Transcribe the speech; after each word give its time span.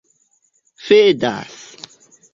fidas 0.85 1.35